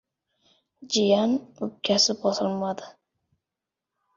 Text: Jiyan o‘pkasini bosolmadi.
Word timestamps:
Jiyan 0.95 1.35
o‘pkasini 1.67 2.17
bosolmadi. 2.25 2.89